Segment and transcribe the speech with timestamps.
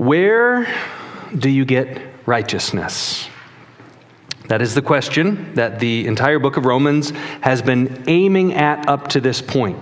[0.00, 0.66] Where
[1.36, 3.28] do you get righteousness?
[4.48, 7.10] That is the question that the entire book of Romans
[7.42, 9.78] has been aiming at up to this point.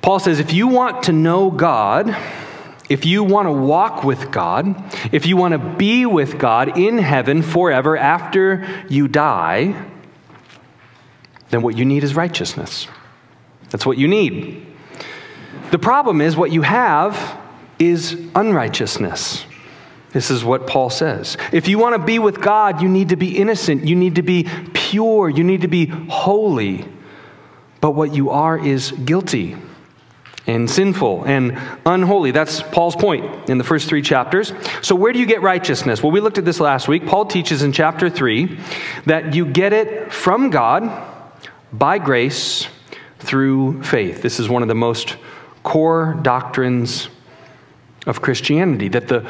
[0.00, 2.16] Paul says if you want to know God,
[2.88, 4.76] if you want to walk with God,
[5.10, 9.88] if you want to be with God in heaven forever after you die,
[11.48, 12.86] then what you need is righteousness.
[13.70, 14.68] That's what you need.
[15.72, 17.39] The problem is what you have
[17.80, 19.44] is unrighteousness.
[20.12, 21.36] This is what Paul says.
[21.52, 23.86] If you want to be with God, you need to be innocent.
[23.86, 25.28] You need to be pure.
[25.28, 26.84] You need to be holy.
[27.80, 29.56] But what you are is guilty
[30.46, 31.56] and sinful and
[31.86, 32.32] unholy.
[32.32, 34.52] That's Paul's point in the first three chapters.
[34.82, 36.02] So, where do you get righteousness?
[36.02, 37.06] Well, we looked at this last week.
[37.06, 38.58] Paul teaches in chapter 3
[39.06, 41.06] that you get it from God
[41.72, 42.66] by grace
[43.20, 44.22] through faith.
[44.22, 45.16] This is one of the most
[45.62, 47.08] core doctrines
[48.06, 49.28] of Christianity that the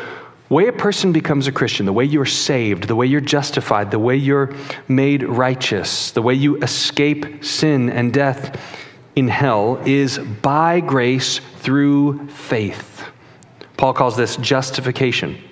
[0.48, 3.98] way a person becomes a Christian, the way you're saved, the way you're justified, the
[3.98, 4.54] way you're
[4.88, 8.60] made righteous, the way you escape sin and death
[9.16, 13.04] in hell is by grace through faith.
[13.76, 15.42] Paul calls this justification.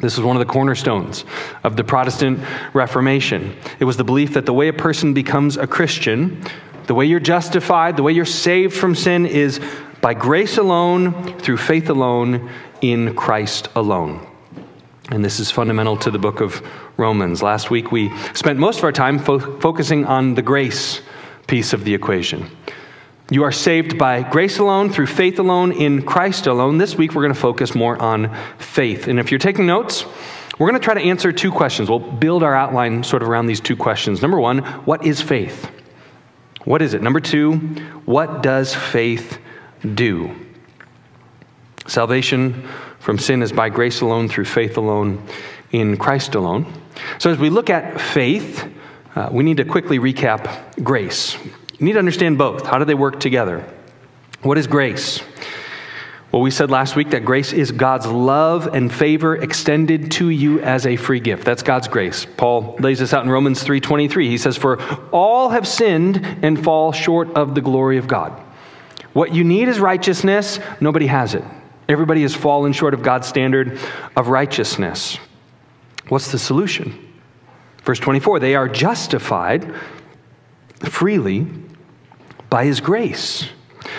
[0.00, 1.24] This is one of the cornerstones
[1.64, 2.40] of the Protestant
[2.72, 3.56] Reformation.
[3.80, 6.40] It was the belief that the way a person becomes a Christian,
[6.86, 9.60] the way you're justified, the way you're saved from sin is
[10.00, 14.26] by grace alone, through faith alone, in Christ alone.
[15.10, 16.62] And this is fundamental to the book of
[16.96, 17.42] Romans.
[17.42, 21.00] Last week we spent most of our time fo- focusing on the grace
[21.46, 22.50] piece of the equation.
[23.30, 26.78] You are saved by grace alone, through faith alone, in Christ alone.
[26.78, 29.08] This week we're going to focus more on faith.
[29.08, 30.04] And if you're taking notes,
[30.58, 31.88] we're going to try to answer two questions.
[31.88, 34.22] We'll build our outline sort of around these two questions.
[34.22, 35.70] Number one, what is faith?
[36.64, 37.02] What is it?
[37.02, 37.56] Number two,
[38.04, 39.38] what does faith
[39.94, 40.34] do.
[41.86, 45.26] Salvation from sin is by grace alone, through faith alone,
[45.72, 46.72] in Christ alone.
[47.18, 48.68] So, as we look at faith,
[49.14, 51.36] uh, we need to quickly recap grace.
[51.44, 52.66] You need to understand both.
[52.66, 53.64] How do they work together?
[54.42, 55.22] What is grace?
[56.30, 60.60] Well, we said last week that grace is God's love and favor extended to you
[60.60, 61.44] as a free gift.
[61.44, 62.26] That's God's grace.
[62.36, 64.28] Paul lays this out in Romans 3:23.
[64.28, 64.78] He says, "For
[65.10, 68.32] all have sinned and fall short of the glory of God."
[69.18, 70.60] What you need is righteousness.
[70.80, 71.42] Nobody has it.
[71.88, 73.76] Everybody has fallen short of God's standard
[74.14, 75.18] of righteousness.
[76.08, 76.96] What's the solution?
[77.82, 79.74] Verse 24 they are justified
[80.84, 81.48] freely
[82.48, 83.48] by his grace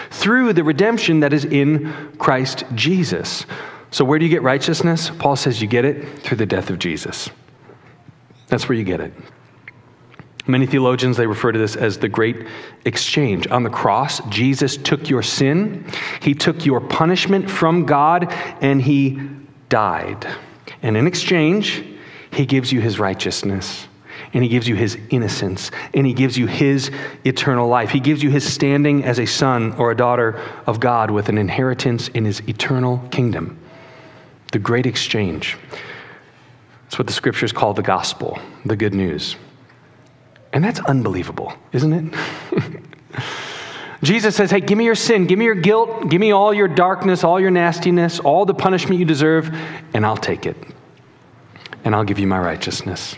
[0.10, 3.46] through the redemption that is in Christ Jesus.
[3.92, 5.10] So, where do you get righteousness?
[5.20, 7.30] Paul says you get it through the death of Jesus.
[8.48, 9.12] That's where you get it.
[10.48, 12.48] Many theologians, they refer to this as the great
[12.86, 13.48] exchange.
[13.48, 15.86] On the cross, Jesus took your sin,
[16.22, 19.20] he took your punishment from God, and he
[19.68, 20.28] died.
[20.82, 21.84] And in exchange,
[22.32, 23.88] he gives you his righteousness,
[24.34, 26.90] and he gives you his innocence, and he gives you his
[27.26, 27.90] eternal life.
[27.90, 31.38] He gives you his standing as a son or a daughter of God with an
[31.38, 33.60] inheritance in his eternal kingdom.
[34.52, 35.58] The great exchange.
[36.84, 39.36] That's what the scriptures call the gospel, the good news.
[40.54, 42.20] And that's unbelievable, isn't it?
[44.04, 46.68] Jesus says, Hey, give me your sin, give me your guilt, give me all your
[46.68, 49.54] darkness, all your nastiness, all the punishment you deserve,
[49.94, 50.58] and I'll take it.
[51.84, 53.16] And I'll give you my righteousness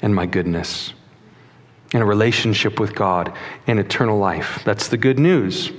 [0.00, 0.94] and my goodness
[1.92, 4.62] and a relationship with God and eternal life.
[4.64, 5.70] That's the good news.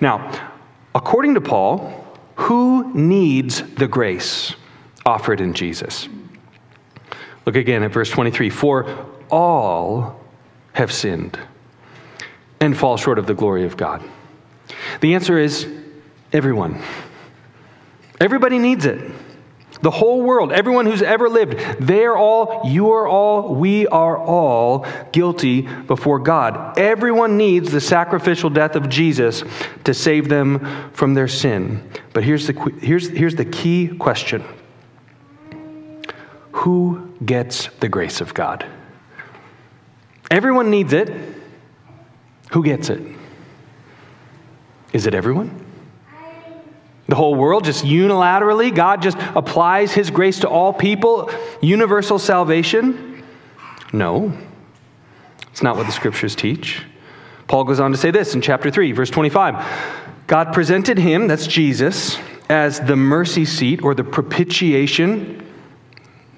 [0.00, 0.50] Now,
[0.94, 2.04] according to Paul,
[2.34, 4.54] who needs the grace
[5.06, 6.08] offered in Jesus?
[7.46, 10.21] Look again at verse 23 For all
[10.72, 11.38] have sinned
[12.60, 14.02] and fall short of the glory of God?
[15.00, 15.66] The answer is
[16.32, 16.82] everyone.
[18.20, 19.12] Everybody needs it.
[19.82, 24.86] The whole world, everyone who's ever lived, they're all, you are all, we are all
[25.10, 26.78] guilty before God.
[26.78, 29.42] Everyone needs the sacrificial death of Jesus
[29.82, 31.90] to save them from their sin.
[32.12, 34.44] But here's the, here's, here's the key question
[36.52, 38.64] Who gets the grace of God?
[40.32, 41.12] Everyone needs it.
[42.52, 43.02] Who gets it?
[44.94, 45.62] Is it everyone?
[47.06, 51.30] The whole world, just unilaterally, God just applies His grace to all people,
[51.60, 53.22] universal salvation?
[53.92, 54.32] No.
[55.50, 56.82] It's not what the scriptures teach.
[57.46, 59.62] Paul goes on to say this in chapter 3, verse 25.
[60.26, 62.16] God presented him, that's Jesus,
[62.48, 65.41] as the mercy seat or the propitiation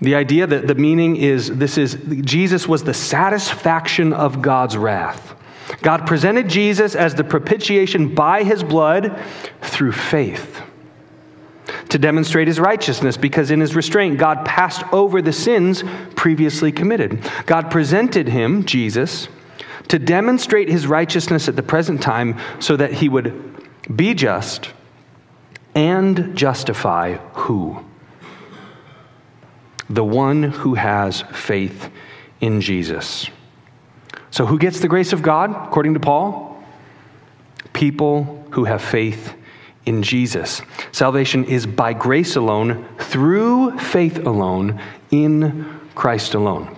[0.00, 5.34] the idea that the meaning is this is Jesus was the satisfaction of God's wrath.
[5.82, 9.18] God presented Jesus as the propitiation by his blood
[9.62, 10.62] through faith.
[11.94, 15.84] to demonstrate his righteousness, because in his restraint, God passed over the sins
[16.16, 17.22] previously committed.
[17.46, 19.28] God presented him, Jesus,
[19.88, 23.32] to demonstrate his righteousness at the present time so that he would
[23.94, 24.72] be just
[25.74, 27.84] and justify who?
[29.90, 31.90] The one who has faith
[32.40, 33.28] in Jesus.
[34.30, 36.62] So, who gets the grace of God, according to Paul?
[37.72, 39.34] People who have faith
[39.86, 40.62] in Jesus.
[40.92, 46.76] Salvation is by grace alone, through faith alone, in Christ alone.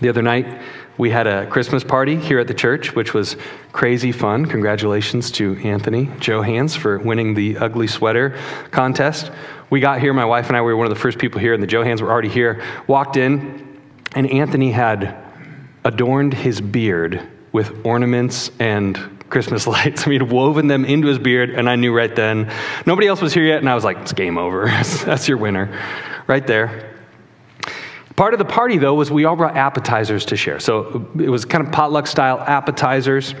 [0.00, 0.60] The other night,
[0.98, 3.36] we had a Christmas party here at the church, which was
[3.72, 4.44] crazy fun.
[4.44, 8.38] Congratulations to Anthony Johans for winning the ugly sweater
[8.70, 9.30] contest.
[9.70, 11.54] We got here, my wife and I we were one of the first people here,
[11.54, 12.60] and the Johans were already here.
[12.88, 13.80] Walked in,
[14.16, 15.16] and Anthony had
[15.84, 18.98] adorned his beard with ornaments and
[19.30, 20.08] Christmas lights.
[20.08, 22.52] I mean, woven them into his beard, and I knew right then.
[22.84, 24.66] Nobody else was here yet, and I was like, it's game over.
[25.04, 25.80] That's your winner,
[26.26, 26.96] right there.
[28.16, 30.58] Part of the party, though, was we all brought appetizers to share.
[30.58, 33.36] So it was kind of potluck style appetizers.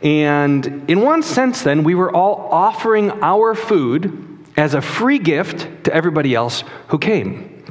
[0.00, 5.84] And in one sense, then, we were all offering our food as a free gift
[5.84, 7.64] to everybody else who came.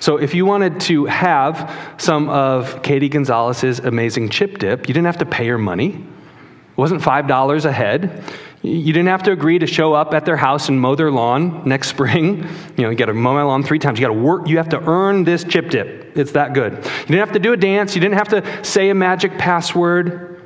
[0.00, 5.06] So if you wanted to have some of Katie Gonzalez's amazing chip dip, you didn't
[5.06, 5.88] have to pay her money.
[5.88, 8.22] It wasn't $5 a head.
[8.62, 11.66] You didn't have to agree to show up at their house and mow their lawn
[11.66, 12.46] next spring.
[12.76, 13.98] You know, you got to mow my lawn three times.
[13.98, 14.48] You got to work.
[14.48, 16.16] You have to earn this chip dip.
[16.16, 16.72] It's that good.
[16.72, 17.94] You didn't have to do a dance.
[17.94, 20.42] You didn't have to say a magic password.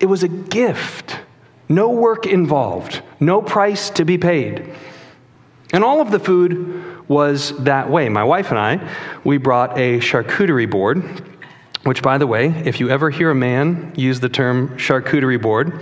[0.00, 1.18] It was a gift.
[1.68, 3.02] No work involved.
[3.20, 4.74] No price to be paid.
[5.72, 8.08] And all of the food was that way.
[8.08, 8.88] My wife and I,
[9.24, 11.02] we brought a charcuterie board,
[11.84, 15.80] which, by the way, if you ever hear a man use the term charcuterie board,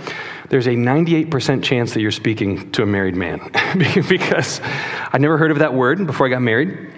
[0.49, 3.39] there's a 98% chance that you're speaking to a married man
[4.09, 6.91] because I never heard of that word before I got married.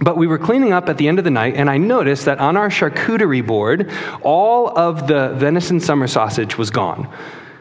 [0.00, 2.38] But we were cleaning up at the end of the night, and I noticed that
[2.38, 3.90] on our charcuterie board,
[4.22, 7.10] all of the venison summer sausage was gone,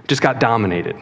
[0.08, 0.98] just got dominated.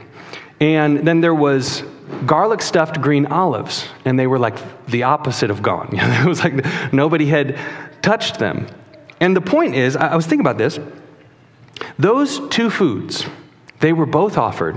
[0.59, 1.83] And then there was
[2.25, 4.55] garlic stuffed green olives, and they were like
[4.87, 5.89] the opposite of gone.
[5.93, 7.57] it was like nobody had
[8.01, 8.67] touched them.
[9.19, 10.79] And the point is, I was thinking about this.
[11.97, 13.25] Those two foods,
[13.79, 14.75] they were both offered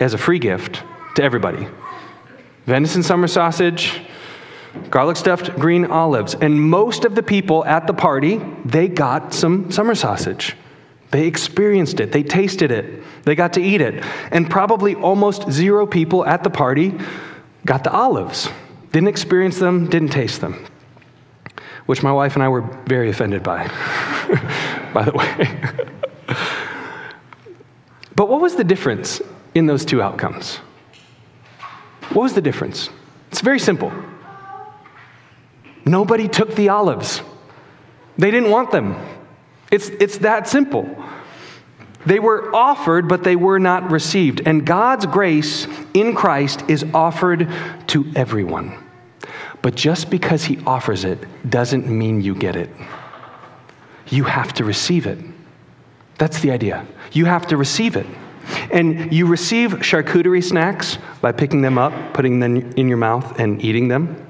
[0.00, 0.82] as a free gift
[1.16, 1.66] to everybody
[2.66, 4.00] venison summer sausage,
[4.90, 6.34] garlic stuffed green olives.
[6.34, 10.56] And most of the people at the party, they got some summer sausage.
[11.10, 14.04] They experienced it, they tasted it, they got to eat it.
[14.30, 16.94] And probably almost zero people at the party
[17.64, 18.48] got the olives,
[18.92, 20.66] didn't experience them, didn't taste them,
[21.86, 23.66] which my wife and I were very offended by,
[24.94, 25.72] by the way.
[28.16, 29.20] But what was the difference
[29.54, 30.56] in those two outcomes?
[32.14, 32.88] What was the difference?
[33.30, 33.92] It's very simple.
[35.84, 37.20] Nobody took the olives,
[38.16, 38.96] they didn't want them.
[39.70, 40.88] It's, it's that simple.
[42.06, 44.42] They were offered, but they were not received.
[44.46, 47.48] And God's grace in Christ is offered
[47.88, 48.78] to everyone.
[49.60, 51.18] But just because He offers it
[51.50, 52.70] doesn't mean you get it.
[54.08, 55.18] You have to receive it.
[56.18, 56.86] That's the idea.
[57.12, 58.06] You have to receive it.
[58.70, 63.60] And you receive charcuterie snacks by picking them up, putting them in your mouth, and
[63.62, 64.24] eating them.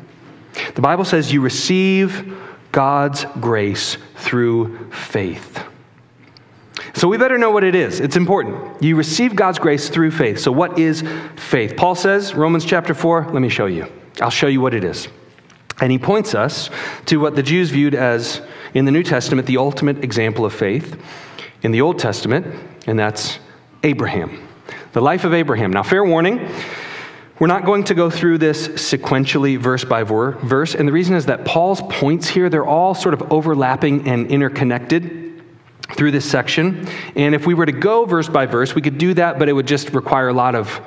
[0.74, 2.34] The Bible says you receive
[2.76, 5.64] God's grace through faith.
[6.92, 8.00] So we better know what it is.
[8.00, 8.82] It's important.
[8.82, 10.38] You receive God's grace through faith.
[10.38, 11.02] So, what is
[11.36, 11.74] faith?
[11.78, 13.90] Paul says, Romans chapter 4, let me show you.
[14.20, 15.08] I'll show you what it is.
[15.80, 16.68] And he points us
[17.06, 18.42] to what the Jews viewed as,
[18.74, 21.00] in the New Testament, the ultimate example of faith
[21.62, 22.46] in the Old Testament,
[22.86, 23.38] and that's
[23.84, 24.46] Abraham.
[24.92, 25.70] The life of Abraham.
[25.70, 26.46] Now, fair warning,
[27.38, 31.26] we're not going to go through this sequentially verse by verse, and the reason is
[31.26, 35.42] that Paul's points here, they're all sort of overlapping and interconnected
[35.94, 36.88] through this section.
[37.14, 39.52] And if we were to go verse by verse, we could do that, but it
[39.52, 40.80] would just require a lot of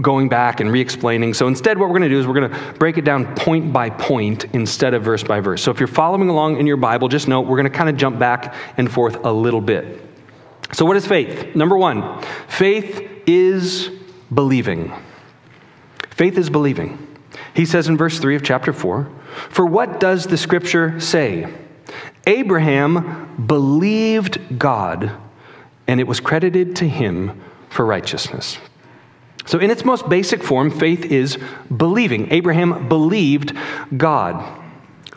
[0.00, 1.34] going back and re explaining.
[1.34, 3.72] So instead, what we're going to do is we're going to break it down point
[3.72, 5.62] by point instead of verse by verse.
[5.62, 7.96] So if you're following along in your Bible, just note we're going to kind of
[7.96, 10.00] jump back and forth a little bit.
[10.72, 11.54] So, what is faith?
[11.54, 13.90] Number one, faith is
[14.32, 14.90] believing.
[16.22, 17.04] Faith is believing.
[17.52, 19.10] He says in verse 3 of chapter 4
[19.50, 21.52] For what does the scripture say?
[22.28, 25.10] Abraham believed God,
[25.88, 28.58] and it was credited to him for righteousness.
[29.46, 31.38] So, in its most basic form, faith is
[31.76, 32.30] believing.
[32.30, 33.54] Abraham believed
[33.96, 34.62] God.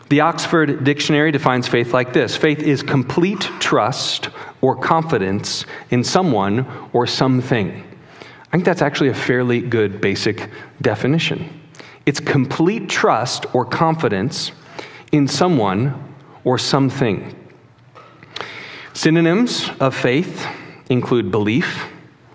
[0.08, 6.66] The Oxford Dictionary defines faith like this faith is complete trust or confidence in someone
[6.92, 7.84] or something.
[8.48, 10.50] I think that's actually a fairly good basic
[10.80, 11.60] definition.
[12.06, 14.52] It's complete trust or confidence
[15.12, 17.34] in someone or something.
[18.92, 20.46] Synonyms of faith
[20.88, 21.86] include belief,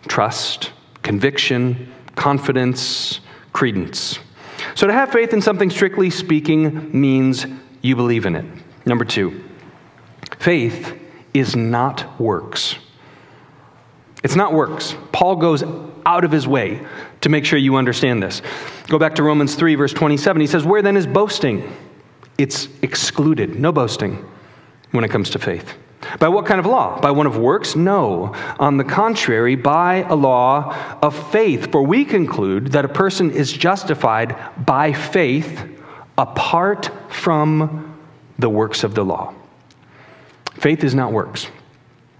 [0.07, 3.21] trust, conviction, confidence,
[3.53, 4.19] credence.
[4.75, 7.45] So to have faith in something, strictly speaking, means
[7.81, 8.45] you believe in it.
[8.85, 9.43] Number two,
[10.37, 10.93] faith
[11.33, 12.75] is not works.
[14.23, 14.95] It's not works.
[15.11, 15.63] Paul goes
[16.05, 16.85] out of his way
[17.21, 18.41] to make sure you understand this.
[18.87, 20.41] Go back to Romans 3, verse 27.
[20.41, 21.71] He says, Where then is boasting?
[22.37, 23.59] It's excluded.
[23.59, 24.25] No boasting
[24.91, 25.73] when it comes to faith.
[26.19, 26.99] By what kind of law?
[26.99, 27.75] By one of works?
[27.75, 28.33] No.
[28.59, 31.71] On the contrary, by a law of faith.
[31.71, 35.63] For we conclude that a person is justified by faith
[36.17, 37.99] apart from
[38.39, 39.33] the works of the law.
[40.53, 41.47] Faith is not works.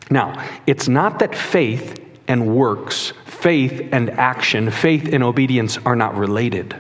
[0.10, 1.98] Now, it's not that faith
[2.28, 6.76] and works, faith and action, faith and obedience are not related.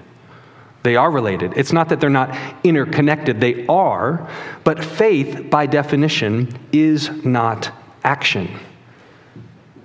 [0.83, 1.53] They are related.
[1.55, 4.27] It's not that they're not interconnected, they are,
[4.63, 7.71] but faith, by definition, is not
[8.03, 8.59] action.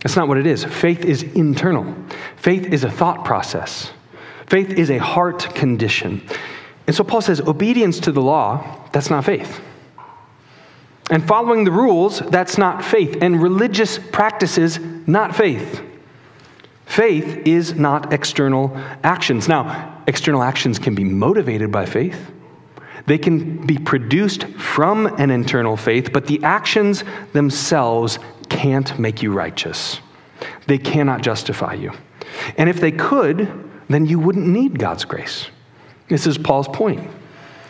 [0.01, 0.65] That's not what it is.
[0.65, 1.95] Faith is internal,
[2.37, 3.93] faith is a thought process,
[4.47, 6.23] faith is a heart condition.
[6.87, 9.61] And so Paul says obedience to the law, that's not faith.
[11.11, 13.19] And following the rules, that's not faith.
[13.21, 15.83] And religious practices, not faith.
[16.85, 19.49] Faith is not external actions.
[19.49, 22.33] Now, external actions can be motivated by faith.
[23.07, 29.33] They can be produced from an internal faith, but the actions themselves can't make you
[29.33, 30.01] righteous.
[30.67, 31.93] They cannot justify you.
[32.57, 35.47] And if they could, then you wouldn't need God's grace.
[36.09, 37.09] This is Paul's point.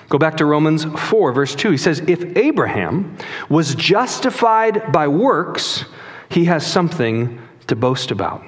[0.09, 1.73] Go back to Romans 4, verse 2.
[1.73, 3.17] He says, If Abraham
[3.49, 5.85] was justified by works,
[6.29, 8.45] he has something to boast about.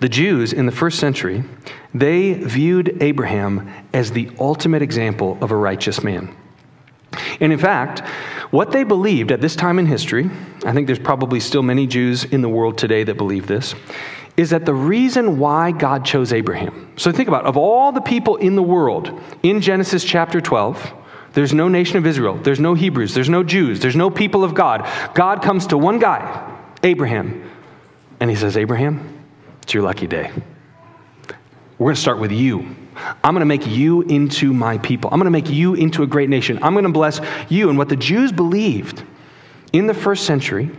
[0.00, 1.44] The Jews in the first century,
[1.94, 6.34] they viewed Abraham as the ultimate example of a righteous man.
[7.40, 8.00] And in fact,
[8.50, 10.30] what they believed at this time in history,
[10.64, 13.74] I think there's probably still many Jews in the world today that believe this,
[14.36, 16.92] is that the reason why God chose Abraham.
[16.96, 20.94] So think about it, of all the people in the world in Genesis chapter 12,
[21.32, 24.54] there's no nation of Israel, there's no Hebrews, there's no Jews, there's no people of
[24.54, 24.88] God.
[25.14, 27.48] God comes to one guy, Abraham,
[28.18, 29.24] and he says, "Abraham,
[29.62, 30.30] it's your lucky day.
[31.78, 32.76] We're going to start with you.
[33.24, 35.10] I'm going to make you into my people.
[35.10, 36.58] I'm going to make you into a great nation.
[36.62, 37.70] I'm going to bless you.
[37.70, 39.02] And what the Jews believed
[39.72, 40.70] in the first century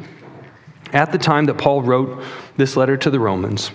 [0.93, 2.24] at the time that Paul wrote
[2.58, 3.72] this letter to the Romans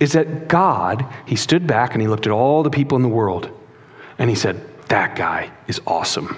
[0.00, 3.08] is that God, he stood back and he looked at all the people in the
[3.08, 3.50] world
[4.18, 6.36] and he said, That guy is awesome.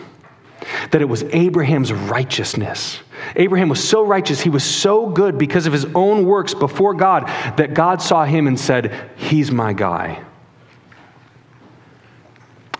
[0.91, 3.01] That it was Abraham's righteousness.
[3.37, 7.27] Abraham was so righteous, he was so good because of his own works before God
[7.57, 10.25] that God saw him and said, He's my guy.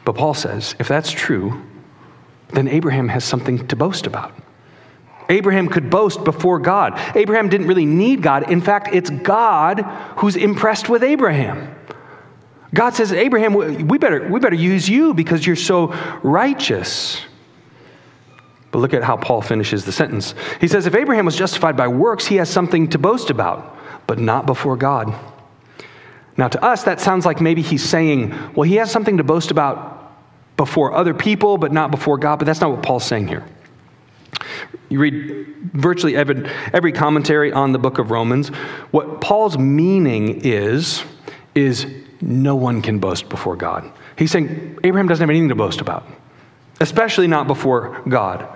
[0.07, 1.65] But Paul says, if that's true,
[2.51, 4.33] then Abraham has something to boast about.
[5.29, 7.01] Abraham could boast before God.
[7.17, 8.51] Abraham didn't really need God.
[8.51, 9.81] In fact, it's God
[10.19, 11.75] who's impressed with Abraham.
[12.75, 13.55] God says, Abraham,
[13.87, 15.89] we better, we better use you because you're so
[16.23, 17.21] righteous.
[18.71, 20.35] But look at how Paul finishes the sentence.
[20.61, 24.19] He says, If Abraham was justified by works, he has something to boast about, but
[24.19, 25.15] not before God.
[26.37, 29.51] Now, to us, that sounds like maybe he's saying, well, he has something to boast
[29.51, 30.13] about
[30.57, 32.39] before other people, but not before God.
[32.39, 33.47] But that's not what Paul's saying here.
[34.89, 38.49] You read virtually every, every commentary on the book of Romans.
[38.91, 41.03] What Paul's meaning is,
[41.55, 41.87] is
[42.21, 43.91] no one can boast before God.
[44.17, 46.07] He's saying Abraham doesn't have anything to boast about,
[46.81, 48.49] especially not before God.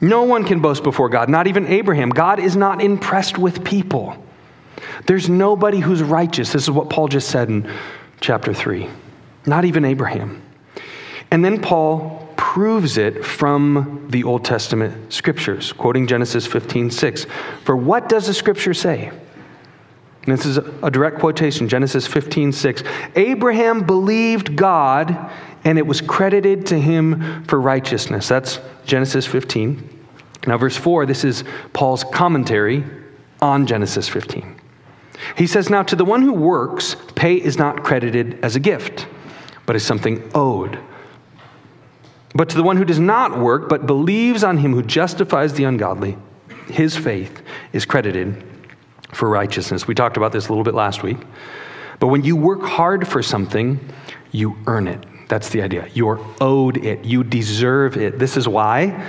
[0.00, 2.10] No one can boast before God, not even Abraham.
[2.10, 4.16] God is not impressed with people.
[5.06, 6.52] There's nobody who's righteous.
[6.52, 7.70] This is what Paul just said in
[8.20, 8.88] chapter 3.
[9.46, 10.42] Not even Abraham.
[11.30, 12.21] And then Paul
[12.52, 17.26] proves it from the Old Testament scriptures, quoting Genesis 15 6.
[17.64, 19.06] For what does the scripture say?
[19.06, 22.82] And this is a direct quotation, Genesis 15 6.
[23.16, 25.30] Abraham believed God,
[25.64, 28.28] and it was credited to him for righteousness.
[28.28, 30.04] That's Genesis 15.
[30.46, 32.84] Now, verse 4, this is Paul's commentary
[33.40, 34.60] on Genesis 15.
[35.38, 39.06] He says, Now to the one who works, pay is not credited as a gift,
[39.64, 40.78] but as something owed.
[42.34, 45.64] But to the one who does not work, but believes on him who justifies the
[45.64, 46.16] ungodly,
[46.68, 48.42] his faith is credited
[49.12, 49.86] for righteousness.
[49.86, 51.18] We talked about this a little bit last week.
[51.98, 53.78] But when you work hard for something,
[54.32, 55.04] you earn it.
[55.28, 55.88] That's the idea.
[55.94, 58.18] You're owed it, you deserve it.
[58.18, 59.06] This is why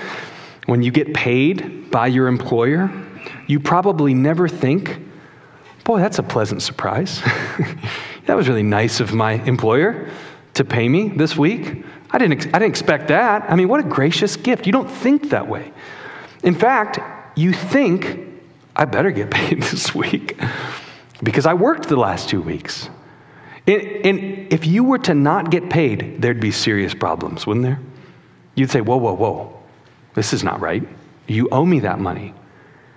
[0.66, 2.92] when you get paid by your employer,
[3.48, 5.02] you probably never think,
[5.84, 7.22] boy, that's a pleasant surprise.
[8.26, 10.10] that was really nice of my employer
[10.54, 11.84] to pay me this week?
[12.14, 13.50] I didn't, I didn't expect that.
[13.50, 14.68] I mean, what a gracious gift.
[14.68, 15.74] You don't think that way.
[16.44, 17.00] In fact,
[17.36, 18.20] you think,
[18.76, 20.40] I better get paid this week
[21.24, 22.90] because I worked the last two weeks.
[23.66, 27.80] And, and if you were to not get paid, there'd be serious problems, wouldn't there?
[28.56, 29.58] You'd say, Whoa, whoa, whoa,
[30.14, 30.88] this is not right.
[31.28, 32.34] You owe me that money.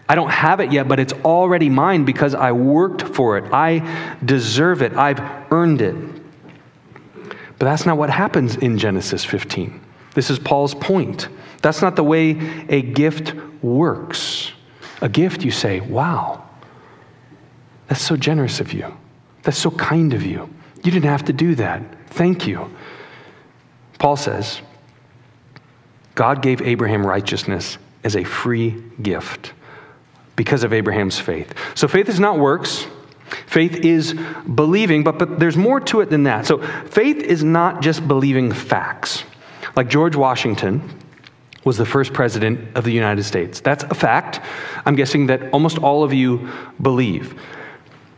[0.09, 3.53] I don't have it yet, but it's already mine because I worked for it.
[3.53, 4.93] I deserve it.
[4.95, 5.21] I've
[5.51, 5.95] earned it.
[7.59, 9.81] But that's not what happens in Genesis 15.
[10.15, 11.29] This is Paul's point.
[11.63, 12.31] That's not the way
[12.69, 14.53] a gift works.
[15.01, 16.43] A gift, you say, wow,
[17.89, 18.97] that's so generous of you.
[19.43, 20.49] That's so kind of you.
[20.83, 21.83] You didn't have to do that.
[22.11, 22.71] Thank you.
[23.99, 24.61] Paul says,
[26.15, 29.53] God gave Abraham righteousness as a free gift
[30.35, 31.55] because of Abraham's faith.
[31.75, 32.87] So faith is not works.
[33.47, 34.15] Faith is
[34.55, 36.47] believing, but, but there's more to it than that.
[36.47, 39.25] So faith is not just believing facts.
[39.75, 40.83] Like George Washington
[41.65, 43.61] was the first president of the United States.
[43.61, 44.41] That's a fact.
[44.87, 46.49] I'm guessing that almost all of you
[46.81, 47.35] believe.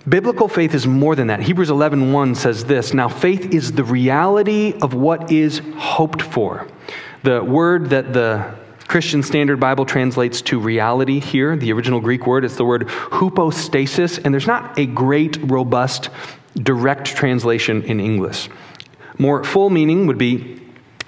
[0.06, 1.40] Biblical faith is more than that.
[1.40, 6.66] Hebrews 11:1 says this, "Now faith is the reality of what is hoped for."
[7.22, 8.44] The word that the
[8.88, 14.16] Christian Standard Bible translates to reality here, the original Greek word, is the word hypostasis,
[14.16, 16.08] and there's not a great, robust,
[16.56, 18.48] direct translation in English.
[19.18, 20.62] More full meaning would be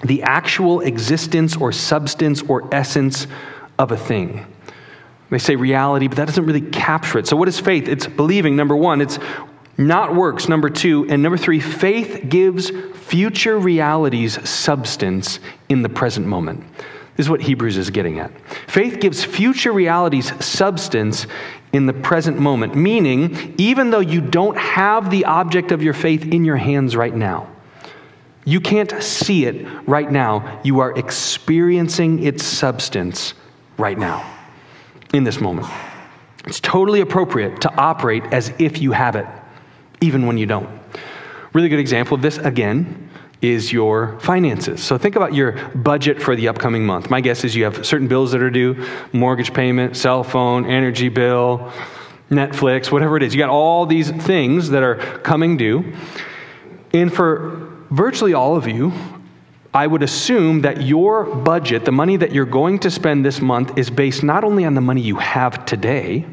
[0.05, 3.27] the actual existence or substance or essence
[3.79, 4.47] of a thing.
[5.31, 7.29] They say reality, but that doesn't really capture it.
[7.29, 7.89] So, what is faith?
[7.89, 9.01] It's believing, number one.
[9.01, 9.19] It's
[9.79, 11.07] not works, number two.
[11.09, 16.65] And number three, faith gives future realities substance in the present moment.
[17.21, 18.31] This is what Hebrews is getting at.
[18.67, 21.27] Faith gives future realities substance
[21.75, 26.25] in the present moment, meaning, even though you don't have the object of your faith
[26.25, 27.47] in your hands right now,
[28.47, 33.35] you can't see it right now, you are experiencing its substance
[33.77, 34.25] right now,
[35.13, 35.67] in this moment.
[36.47, 39.27] It's totally appropriate to operate as if you have it,
[40.01, 40.71] even when you don't.
[41.53, 43.10] Really good example of this, again,
[43.43, 44.83] is your finances.
[44.83, 47.09] So think about your budget for the upcoming month.
[47.09, 51.09] My guess is you have certain bills that are due mortgage payment, cell phone, energy
[51.09, 51.73] bill,
[52.31, 53.35] Netflix, whatever it is.
[53.35, 55.95] You got all these things that are coming due.
[56.93, 58.93] And for virtually all of you,
[59.73, 63.79] I would assume that your budget, the money that you're going to spend this month,
[63.79, 66.27] is based not only on the money you have today,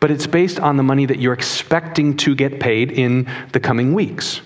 [0.00, 3.92] but it's based on the money that you're expecting to get paid in the coming
[3.92, 4.40] weeks.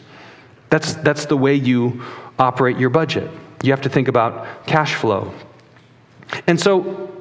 [0.75, 2.03] That's, that's the way you
[2.37, 3.31] operate your budget.
[3.63, 5.33] You have to think about cash flow.
[6.49, 7.13] And so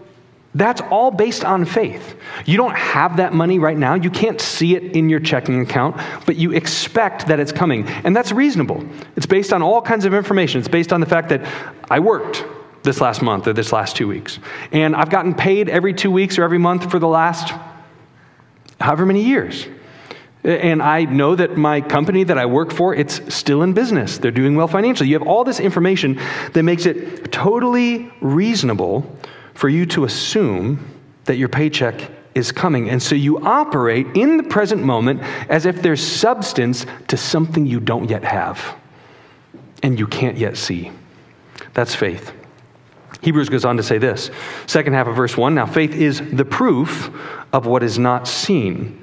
[0.56, 2.16] that's all based on faith.
[2.48, 3.94] You don't have that money right now.
[3.94, 7.88] You can't see it in your checking account, but you expect that it's coming.
[7.88, 8.84] And that's reasonable.
[9.16, 10.58] It's based on all kinds of information.
[10.58, 11.48] It's based on the fact that
[11.92, 12.44] I worked
[12.82, 14.40] this last month or this last two weeks.
[14.72, 17.54] And I've gotten paid every two weeks or every month for the last
[18.82, 19.68] however many years.
[20.44, 24.18] And I know that my company that I work for, it's still in business.
[24.18, 25.10] They're doing well financially.
[25.10, 26.20] You have all this information
[26.52, 29.10] that makes it totally reasonable
[29.54, 30.86] for you to assume
[31.26, 32.90] that your paycheck is coming.
[32.90, 37.80] And so you operate in the present moment as if there's substance to something you
[37.80, 38.76] don't yet have
[39.82, 40.92] and you can't yet see.
[41.74, 42.34] That's faith.
[43.22, 44.30] Hebrews goes on to say this,
[44.66, 47.10] second half of verse 1 Now faith is the proof
[47.54, 49.02] of what is not seen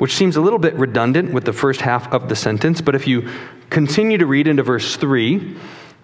[0.00, 3.06] which seems a little bit redundant with the first half of the sentence, but if
[3.06, 3.28] you
[3.68, 5.54] continue to read into verse 3,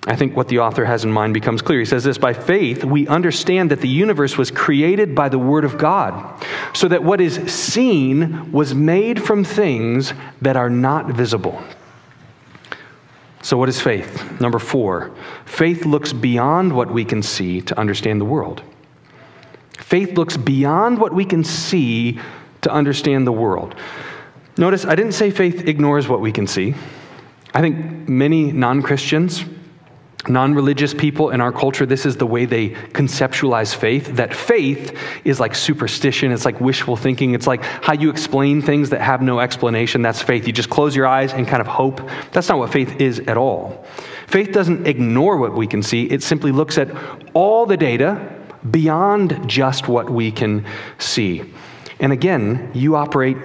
[0.06, 1.78] I think what the author has in mind becomes clear.
[1.78, 5.64] He says this By faith, we understand that the universe was created by the Word
[5.64, 11.59] of God, so that what is seen was made from things that are not visible.
[13.40, 14.40] So, what is faith?
[14.42, 15.11] Number four,
[15.46, 18.62] faith looks beyond what we can see to understand the world.
[19.78, 22.20] Faith looks beyond what we can see
[22.66, 23.76] to understand the world.
[24.59, 26.74] Notice, I didn't say faith ignores what we can see.
[27.55, 29.44] I think many non Christians,
[30.29, 34.98] non religious people in our culture, this is the way they conceptualize faith that faith
[35.24, 39.22] is like superstition, it's like wishful thinking, it's like how you explain things that have
[39.22, 40.02] no explanation.
[40.02, 40.48] That's faith.
[40.48, 42.00] You just close your eyes and kind of hope.
[42.33, 43.87] That's not what faith is at all.
[44.26, 46.88] Faith doesn't ignore what we can see, it simply looks at
[47.33, 48.33] all the data
[48.70, 50.66] beyond just what we can
[50.98, 51.44] see.
[52.00, 53.37] And again, you operate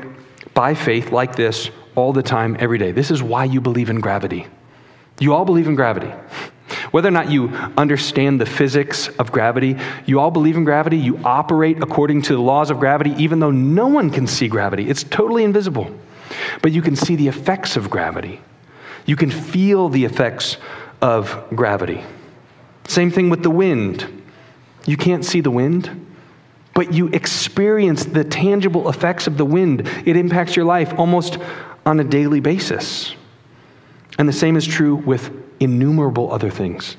[0.53, 2.91] by faith like this all the time, every day.
[2.91, 4.47] This is why you believe in gravity.
[5.19, 6.11] You all believe in gravity.
[6.91, 10.97] Whether or not you understand the physics of gravity, you all believe in gravity.
[10.97, 14.89] You operate according to the laws of gravity, even though no one can see gravity.
[14.89, 15.93] It's totally invisible.
[16.61, 18.41] But you can see the effects of gravity.
[19.05, 20.57] You can feel the effects
[21.01, 22.03] of gravity.
[22.87, 24.23] Same thing with the wind.
[24.85, 26.10] You can't see the wind,
[26.73, 29.87] but you experience the tangible effects of the wind.
[30.05, 31.37] It impacts your life almost
[31.85, 33.15] on a daily basis.
[34.17, 36.97] And the same is true with innumerable other things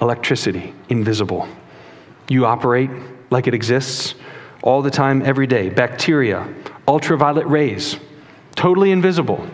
[0.00, 1.46] electricity, invisible.
[2.28, 2.90] You operate
[3.30, 4.16] like it exists
[4.62, 5.68] all the time, every day.
[5.68, 6.52] Bacteria,
[6.88, 7.96] ultraviolet rays,
[8.56, 9.46] totally invisible.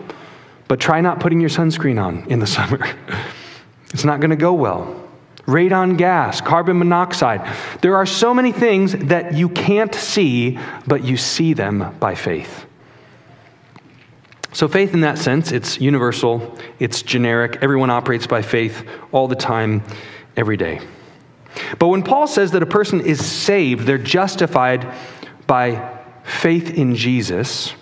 [0.67, 2.79] But try not putting your sunscreen on in the summer.
[3.91, 5.08] it's not going to go well.
[5.49, 7.41] Radon gas, carbon monoxide.
[7.81, 12.65] There are so many things that you can't see, but you see them by faith.
[14.51, 17.59] So, faith in that sense, it's universal, it's generic.
[17.61, 19.83] Everyone operates by faith all the time,
[20.35, 20.79] every day.
[21.77, 24.91] But when Paul says that a person is saved, they're justified
[25.47, 27.73] by faith in Jesus,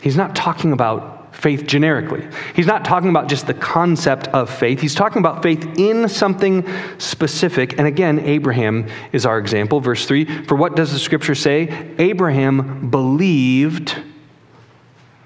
[0.00, 2.26] he's not talking about faith generically.
[2.54, 4.80] He's not talking about just the concept of faith.
[4.80, 6.66] He's talking about faith in something
[6.98, 7.78] specific.
[7.78, 9.80] And again, Abraham is our example.
[9.80, 11.94] Verse 3 For what does the scripture say?
[11.98, 14.00] Abraham believed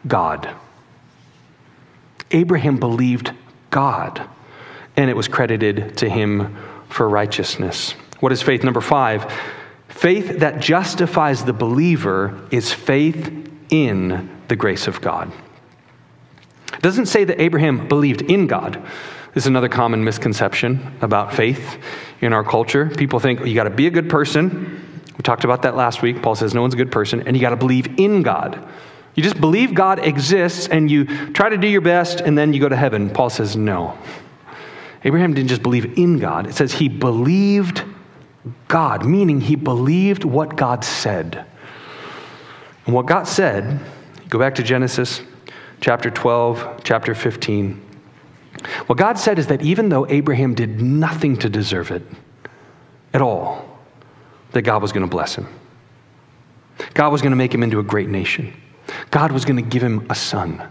[0.06, 0.48] God.
[2.30, 3.32] Abraham believed
[3.70, 4.22] God,
[4.96, 6.56] and it was credited to him
[6.88, 7.92] for righteousness.
[8.20, 8.64] What is faith?
[8.64, 9.32] Number five
[9.88, 15.32] faith that justifies the believer is faith in the grace of God.
[16.78, 18.80] It doesn't say that Abraham believed in God.
[19.34, 21.76] This is another common misconception about faith
[22.20, 22.86] in our culture.
[22.86, 25.02] People think you got to be a good person.
[25.16, 26.22] We talked about that last week.
[26.22, 28.64] Paul says no one's a good person, and you got to believe in God.
[29.16, 32.60] You just believe God exists and you try to do your best and then you
[32.60, 33.10] go to heaven.
[33.10, 33.98] Paul says no.
[35.02, 37.82] Abraham didn't just believe in God, it says he believed
[38.68, 41.44] God, meaning he believed what God said.
[42.86, 43.80] And what God said,
[44.28, 45.20] go back to Genesis
[45.80, 47.82] chapter 12, chapter 15.
[48.86, 52.02] What God said is that even though Abraham did nothing to deserve it
[53.14, 53.78] at all,
[54.52, 55.46] that God was going to bless him.
[56.94, 58.54] God was going to make him into a great nation.
[59.10, 60.62] God was going to give him a son.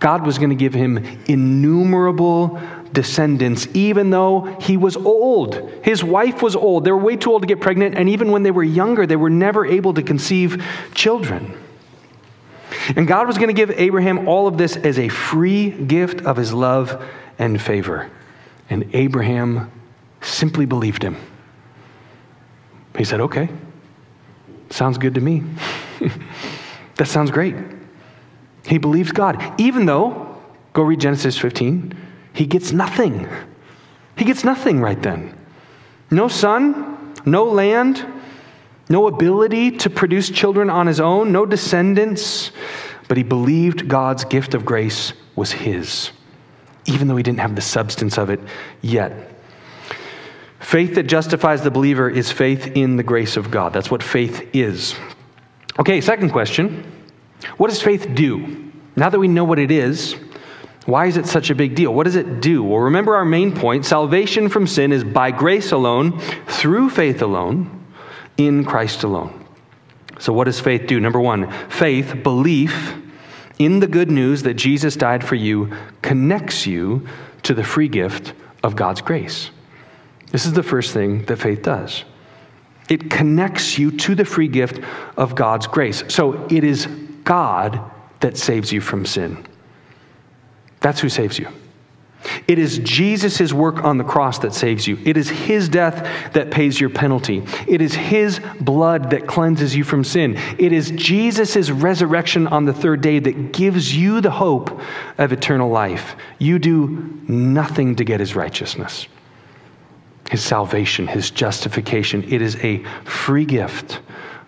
[0.00, 2.60] God was going to give him innumerable
[2.92, 5.70] descendants, even though he was old.
[5.82, 6.84] His wife was old.
[6.84, 9.16] They were way too old to get pregnant, and even when they were younger, they
[9.16, 11.54] were never able to conceive children.
[12.94, 16.36] And God was going to give Abraham all of this as a free gift of
[16.36, 17.02] his love
[17.38, 18.10] and favor.
[18.70, 19.70] And Abraham
[20.20, 21.16] simply believed him.
[22.96, 23.48] He said, Okay,
[24.70, 25.42] sounds good to me.
[26.96, 27.54] That sounds great.
[28.66, 30.40] He believes God, even though,
[30.72, 31.94] go read Genesis 15,
[32.32, 33.28] he gets nothing.
[34.16, 35.38] He gets nothing right then.
[36.10, 38.04] No son, no land,
[38.88, 42.52] no ability to produce children on his own, no descendants,
[43.08, 46.10] but he believed God's gift of grace was his,
[46.86, 48.40] even though he didn't have the substance of it
[48.82, 49.32] yet.
[50.60, 53.72] Faith that justifies the believer is faith in the grace of God.
[53.72, 54.96] That's what faith is.
[55.78, 56.84] Okay, second question
[57.56, 58.72] What does faith do?
[58.96, 60.16] Now that we know what it is,
[60.86, 61.92] why is it such a big deal?
[61.92, 62.62] What does it do?
[62.62, 67.75] Well, remember our main point salvation from sin is by grace alone, through faith alone,
[68.36, 69.44] in Christ alone.
[70.18, 70.98] So, what does faith do?
[71.00, 72.94] Number one, faith, belief
[73.58, 75.72] in the good news that Jesus died for you,
[76.02, 77.06] connects you
[77.42, 79.50] to the free gift of God's grace.
[80.32, 82.04] This is the first thing that faith does.
[82.88, 84.80] It connects you to the free gift
[85.16, 86.04] of God's grace.
[86.08, 86.86] So it is
[87.24, 87.80] God
[88.20, 89.44] that saves you from sin.
[90.80, 91.48] That's who saves you.
[92.48, 94.98] It is Jesus' work on the cross that saves you.
[95.04, 97.44] It is his death that pays your penalty.
[97.68, 100.36] It is his blood that cleanses you from sin.
[100.58, 104.80] It is Jesus' resurrection on the third day that gives you the hope
[105.18, 106.16] of eternal life.
[106.38, 109.06] You do nothing to get his righteousness
[110.30, 112.24] his salvation, his justification.
[112.24, 114.00] It is a free gift,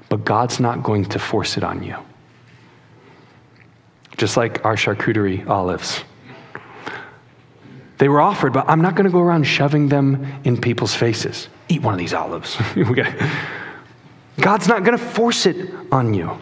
[0.09, 1.97] but God's not going to force it on you.
[4.17, 6.03] Just like our charcuterie olives.
[7.99, 11.49] They were offered, but I'm not going to go around shoving them in people's faces.
[11.69, 12.57] Eat one of these olives.
[14.41, 16.39] God's not going to force it on you.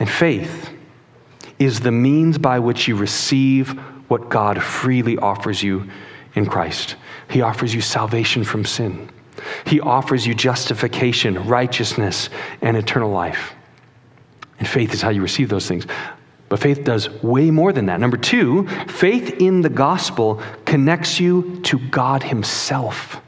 [0.00, 0.70] And faith
[1.58, 5.88] is the means by which you receive what God freely offers you
[6.34, 6.96] in Christ.
[7.30, 9.08] He offers you salvation from sin.
[9.66, 12.28] He offers you justification, righteousness,
[12.60, 13.54] and eternal life.
[14.58, 15.86] And faith is how you receive those things.
[16.54, 17.98] But faith does way more than that.
[17.98, 23.20] Number two, faith in the gospel connects you to God Himself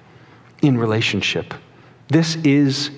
[0.63, 1.53] in relationship.
[2.07, 2.93] This is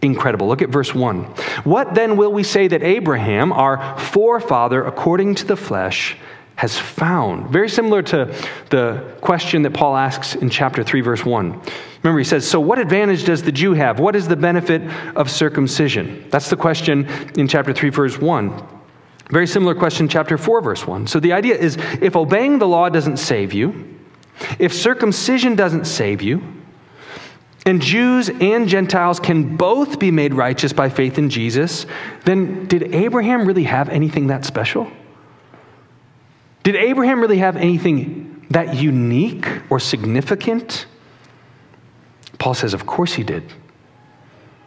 [0.00, 0.48] incredible.
[0.48, 1.24] Look at verse 1.
[1.64, 6.16] What then will we say that Abraham, our forefather according to the flesh,
[6.56, 7.50] has found.
[7.50, 8.34] Very similar to
[8.70, 11.60] the question that Paul asks in chapter 3, verse 1.
[12.02, 13.98] Remember, he says, So what advantage does the Jew have?
[13.98, 14.80] What is the benefit
[15.14, 16.26] of circumcision?
[16.30, 18.83] That's the question in chapter 3, verse 1.
[19.30, 21.06] Very similar question, chapter 4, verse 1.
[21.06, 23.98] So the idea is if obeying the law doesn't save you,
[24.58, 26.42] if circumcision doesn't save you,
[27.66, 31.86] and Jews and Gentiles can both be made righteous by faith in Jesus,
[32.24, 34.90] then did Abraham really have anything that special?
[36.62, 40.86] Did Abraham really have anything that unique or significant?
[42.38, 43.44] Paul says, Of course he did.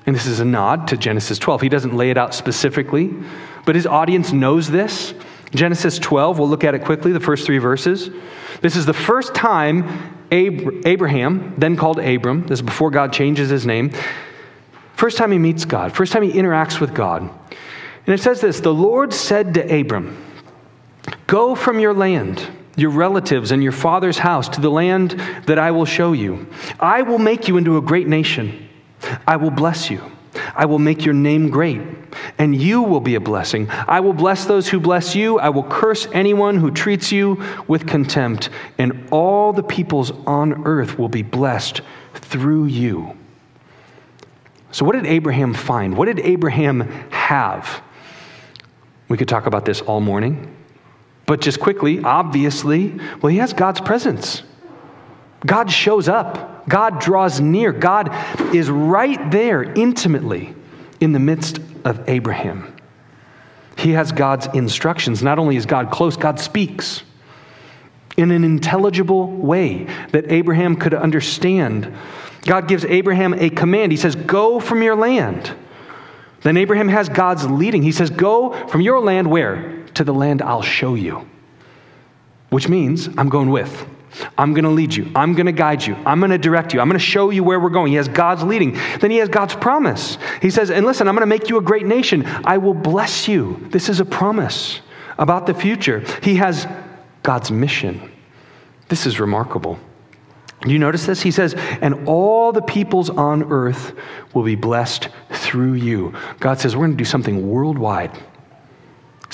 [0.08, 1.62] And this is a nod to Genesis 12.
[1.62, 3.14] He doesn't lay it out specifically,
[3.68, 5.14] but his audience knows this.
[5.54, 8.10] Genesis 12, we'll look at it quickly, the first three verses.
[8.62, 13.66] This is the first time Abraham, then called Abram, this is before God changes his
[13.66, 13.92] name,
[14.96, 17.24] first time he meets God, first time he interacts with God.
[17.24, 20.18] And it says this The Lord said to Abram,
[21.28, 25.12] Go from your land, your relatives, and your father's house to the land
[25.46, 26.48] that I will show you.
[26.80, 28.70] I will make you into a great nation.
[29.28, 30.02] I will bless you.
[30.56, 32.07] I will make your name great,
[32.40, 33.70] and you will be a blessing.
[33.70, 35.40] I will bless those who bless you.
[35.40, 41.00] I will curse anyone who treats you with contempt, and all the peoples on earth
[41.00, 41.82] will be blessed
[42.14, 43.18] through you.
[44.72, 45.98] So, what did Abraham find?
[45.98, 47.82] What did Abraham have?
[49.10, 50.54] We could talk about this all morning.
[51.26, 54.44] But just quickly, obviously, well, he has God's presence.
[55.46, 56.68] God shows up.
[56.70, 57.72] God draws near.
[57.72, 58.10] God
[58.54, 60.54] is right there intimately
[61.00, 62.74] in the midst of Abraham.
[63.78, 65.22] He has God's instructions.
[65.22, 67.04] Not only is God close, God speaks
[68.18, 71.94] in an intelligible way that Abraham could understand.
[72.44, 73.92] God gives Abraham a command.
[73.92, 75.54] He says, Go from your land.
[76.42, 77.84] Then Abraham has God's leading.
[77.84, 79.78] He says, Go from your land where?
[79.98, 81.28] to the land I'll show you.
[82.50, 83.88] Which means I'm going with.
[84.38, 85.12] I'm going to lead you.
[85.16, 85.96] I'm going to guide you.
[86.06, 86.80] I'm going to direct you.
[86.80, 87.92] I'm going to show you where we're going.
[87.92, 88.74] He has God's leading.
[89.00, 90.18] Then he has God's promise.
[90.42, 92.26] He says, And listen, I'm going to make you a great nation.
[92.26, 93.68] I will bless you.
[93.70, 94.82] This is a promise
[95.18, 96.04] about the future.
[96.24, 96.68] He has
[97.24, 98.12] God's mission.
[98.88, 99.78] This is remarkable.
[100.62, 101.22] Do you notice this?
[101.22, 103.94] He says, And all the peoples on earth
[104.34, 106.14] will be blessed through you.
[106.40, 108.12] God says, We're going to do something worldwide.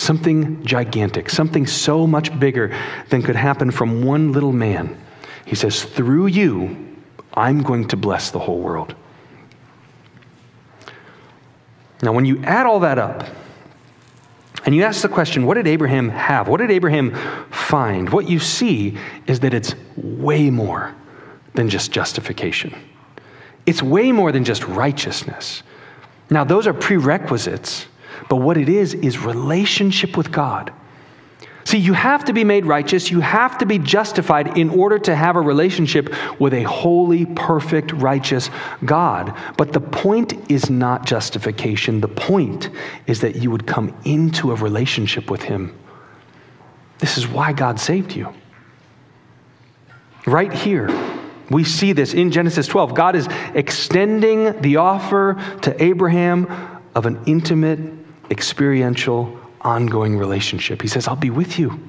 [0.04, 2.76] Something gigantic, something so much bigger
[3.08, 5.02] than could happen from one little man.
[5.46, 6.98] He says, Through you,
[7.34, 8.96] I'm going to bless the whole world.
[12.02, 13.26] Now, when you add all that up,
[14.66, 16.50] and you ask the question, what did Abraham have?
[16.50, 17.16] What did Abraham
[17.50, 18.10] find?
[18.10, 20.94] What you see is that it's way more
[21.54, 22.76] than just justification.
[23.66, 25.64] It's way more than just righteousness.
[26.30, 27.88] Now, those are prerequisites
[28.30, 30.74] but what it is, is relationship with God.
[31.66, 35.16] See, you have to be made righteous, you have to be justified in order to
[35.16, 38.50] have a relationship with a holy, perfect, righteous
[38.84, 39.36] God.
[39.58, 42.02] But the point is not justification.
[42.02, 42.70] The point
[43.08, 45.74] is that you would come into a relationship with Him.
[47.00, 48.34] This is why God saved you.
[50.26, 50.90] Right here,
[51.50, 52.94] we see this in Genesis 12.
[52.94, 56.48] God is extending the offer to Abraham
[56.96, 57.80] of an intimate
[58.34, 60.82] experiential, ongoing relationship.
[60.82, 61.80] He says, I'll be with you.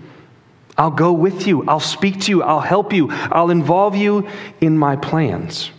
[0.79, 1.65] I'll go with you.
[1.67, 2.43] I'll speak to you.
[2.43, 3.09] I'll help you.
[3.11, 4.29] I'll involve you
[4.61, 5.71] in my plans.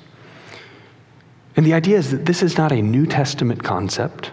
[1.56, 4.32] And the idea is that this is not a New Testament concept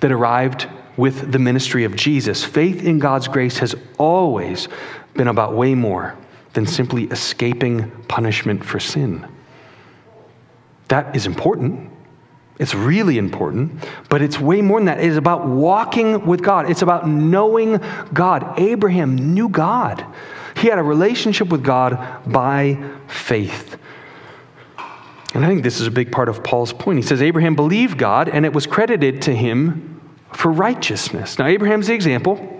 [0.00, 2.44] that arrived with the ministry of Jesus.
[2.44, 4.68] Faith in God's grace has always
[5.14, 6.16] been about way more
[6.52, 9.26] than simply escaping punishment for sin.
[10.88, 11.90] That is important.
[12.58, 14.98] It's really important, but it's way more than that.
[14.98, 17.80] It is about walking with God, it's about knowing
[18.12, 18.58] God.
[18.58, 20.04] Abraham knew God,
[20.56, 23.76] he had a relationship with God by faith.
[25.34, 26.98] And I think this is a big part of Paul's point.
[26.98, 30.00] He says, Abraham believed God, and it was credited to him
[30.32, 31.38] for righteousness.
[31.38, 32.55] Now, Abraham's the example.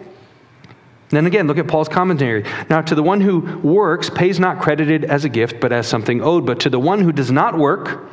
[1.09, 2.45] Then again, look at Paul's commentary.
[2.69, 6.21] Now, to the one who works, pays not credited as a gift, but as something
[6.21, 6.45] owed.
[6.45, 8.09] But to the one who does not work,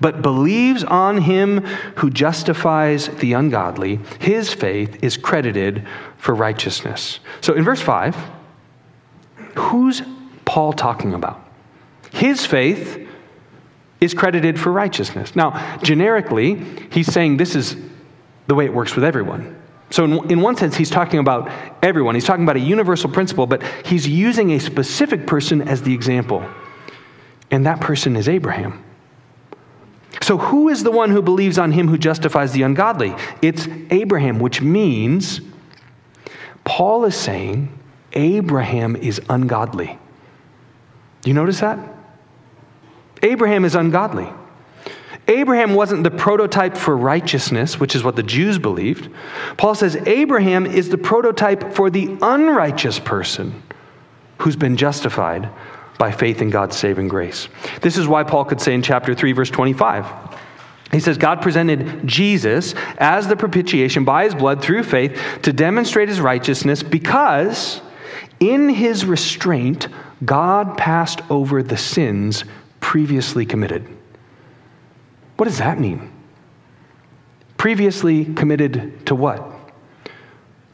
[0.00, 1.64] but believes on him
[1.96, 5.86] who justifies the ungodly, his faith is credited
[6.18, 7.18] for righteousness.
[7.40, 8.16] So in verse 5,
[9.56, 10.02] who's
[10.44, 11.42] Paul talking about?
[12.12, 13.08] His faith
[14.00, 15.34] is credited for righteousness.
[15.34, 17.76] Now, generically, he's saying this is
[18.46, 19.55] the way it works with everyone.
[19.90, 21.50] So, in, in one sense, he's talking about
[21.82, 22.14] everyone.
[22.14, 26.44] He's talking about a universal principle, but he's using a specific person as the example.
[27.50, 28.82] And that person is Abraham.
[30.22, 33.14] So, who is the one who believes on him who justifies the ungodly?
[33.42, 35.40] It's Abraham, which means
[36.64, 37.78] Paul is saying
[38.12, 39.98] Abraham is ungodly.
[41.22, 41.78] Do you notice that?
[43.22, 44.28] Abraham is ungodly.
[45.28, 49.10] Abraham wasn't the prototype for righteousness, which is what the Jews believed.
[49.56, 53.62] Paul says Abraham is the prototype for the unrighteous person
[54.38, 55.48] who's been justified
[55.98, 57.48] by faith in God's saving grace.
[57.80, 60.06] This is why Paul could say in chapter 3, verse 25,
[60.92, 66.08] he says, God presented Jesus as the propitiation by his blood through faith to demonstrate
[66.08, 67.80] his righteousness because
[68.38, 69.88] in his restraint,
[70.24, 72.44] God passed over the sins
[72.80, 73.95] previously committed.
[75.36, 76.12] What does that mean?
[77.56, 79.52] Previously committed to what?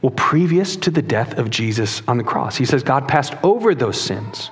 [0.01, 2.57] Well, previous to the death of Jesus on the cross.
[2.57, 4.51] He says God passed over those sins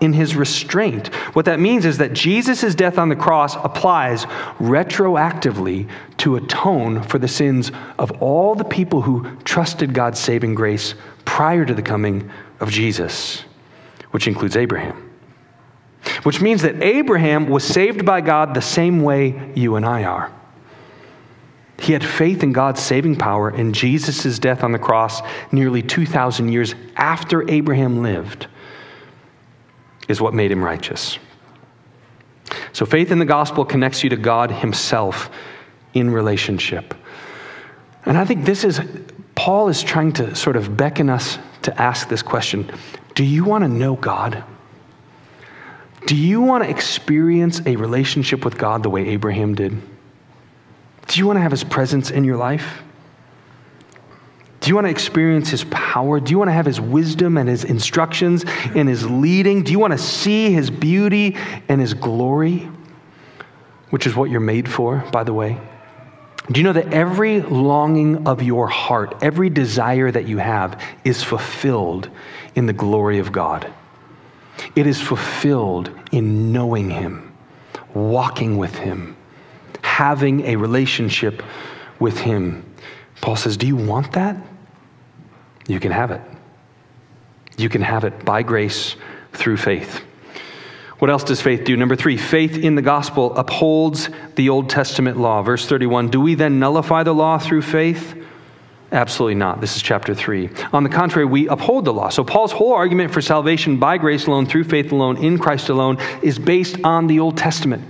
[0.00, 1.08] in his restraint.
[1.34, 4.26] What that means is that Jesus' death on the cross applies
[4.58, 10.94] retroactively to atone for the sins of all the people who trusted God's saving grace
[11.24, 12.30] prior to the coming
[12.60, 13.44] of Jesus,
[14.10, 15.03] which includes Abraham.
[16.22, 20.32] Which means that Abraham was saved by God the same way you and I are.
[21.78, 26.50] He had faith in God's saving power, and Jesus' death on the cross, nearly 2,000
[26.50, 28.46] years after Abraham lived,
[30.08, 31.18] is what made him righteous.
[32.72, 35.30] So, faith in the gospel connects you to God Himself
[35.94, 36.94] in relationship.
[38.04, 38.80] And I think this is,
[39.34, 42.70] Paul is trying to sort of beckon us to ask this question
[43.14, 44.44] Do you want to know God?
[46.06, 49.80] Do you want to experience a relationship with God the way Abraham did?
[51.06, 52.82] Do you want to have his presence in your life?
[54.60, 56.20] Do you want to experience his power?
[56.20, 59.62] Do you want to have his wisdom and his instructions and his leading?
[59.62, 61.36] Do you want to see his beauty
[61.68, 62.68] and his glory?
[63.90, 65.60] Which is what you're made for, by the way.
[66.50, 71.22] Do you know that every longing of your heart, every desire that you have, is
[71.22, 72.10] fulfilled
[72.54, 73.72] in the glory of God?
[74.76, 77.34] It is fulfilled in knowing Him,
[77.94, 79.16] walking with Him,
[79.82, 81.42] having a relationship
[81.98, 82.64] with Him.
[83.20, 84.36] Paul says, Do you want that?
[85.66, 86.20] You can have it.
[87.56, 88.96] You can have it by grace
[89.32, 90.02] through faith.
[90.98, 91.76] What else does faith do?
[91.76, 95.42] Number three, faith in the gospel upholds the Old Testament law.
[95.42, 98.23] Verse 31 Do we then nullify the law through faith?
[98.94, 99.60] Absolutely not.
[99.60, 100.48] This is chapter 3.
[100.72, 102.10] On the contrary, we uphold the law.
[102.10, 105.98] So, Paul's whole argument for salvation by grace alone, through faith alone, in Christ alone,
[106.22, 107.82] is based on the Old Testament.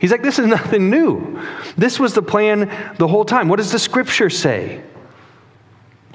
[0.00, 1.40] He's like, this is nothing new.
[1.76, 3.48] This was the plan the whole time.
[3.48, 4.82] What does the scripture say?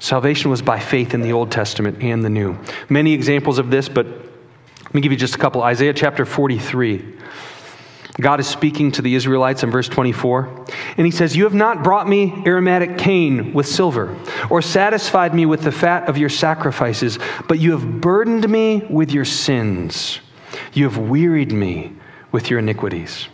[0.00, 2.58] Salvation was by faith in the Old Testament and the New.
[2.90, 5.62] Many examples of this, but let me give you just a couple.
[5.62, 7.14] Isaiah chapter 43.
[8.20, 11.84] God is speaking to the Israelites in verse 24, and he says, You have not
[11.84, 14.16] brought me aromatic cane with silver,
[14.48, 19.12] or satisfied me with the fat of your sacrifices, but you have burdened me with
[19.12, 20.20] your sins.
[20.72, 21.92] You have wearied me
[22.32, 23.28] with your iniquities.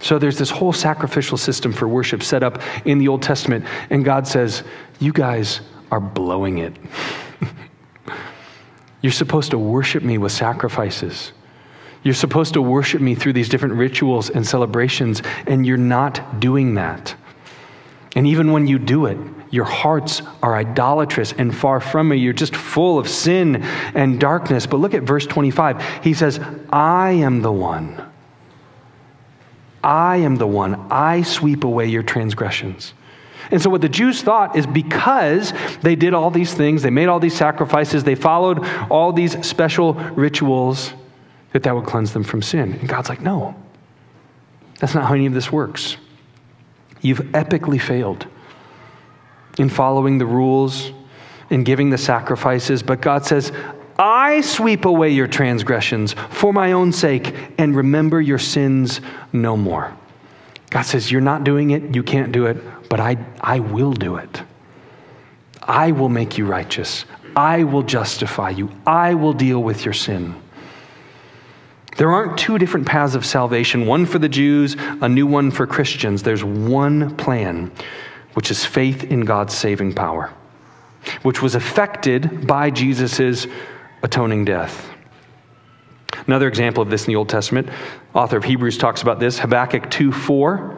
[0.00, 4.02] So there's this whole sacrificial system for worship set up in the Old Testament, and
[4.02, 4.62] God says,
[4.98, 6.74] You guys are blowing it.
[9.02, 11.32] You're supposed to worship me with sacrifices.
[12.02, 16.74] You're supposed to worship me through these different rituals and celebrations, and you're not doing
[16.74, 17.14] that.
[18.16, 19.18] And even when you do it,
[19.50, 22.16] your hearts are idolatrous and far from me.
[22.16, 23.62] You're just full of sin
[23.94, 24.66] and darkness.
[24.66, 26.04] But look at verse 25.
[26.04, 28.02] He says, I am the one.
[29.82, 30.74] I am the one.
[30.90, 32.92] I sweep away your transgressions.
[33.50, 37.08] And so, what the Jews thought is because they did all these things, they made
[37.08, 38.58] all these sacrifices, they followed
[38.90, 40.92] all these special rituals,
[41.52, 42.74] that that would cleanse them from sin.
[42.74, 43.54] And God's like, no,
[44.80, 45.96] that's not how any of this works.
[47.00, 48.26] You've epically failed
[49.58, 50.92] in following the rules,
[51.50, 53.52] in giving the sacrifices, but God says,
[53.98, 59.00] I sweep away your transgressions for my own sake and remember your sins
[59.32, 59.92] no more.
[60.70, 62.58] God says, You're not doing it, you can't do it,
[62.88, 64.42] but I, I will do it.
[65.62, 67.04] I will make you righteous.
[67.34, 68.70] I will justify you.
[68.86, 70.34] I will deal with your sin.
[71.98, 75.66] There aren't two different paths of salvation, one for the Jews, a new one for
[75.66, 76.22] Christians.
[76.22, 77.72] There's one plan,
[78.34, 80.32] which is faith in God's saving power,
[81.22, 83.48] which was effected by Jesus'
[84.04, 84.88] atoning death.
[86.28, 87.68] Another example of this in the Old Testament,
[88.14, 90.77] author of Hebrews talks about this, Habakkuk 2 4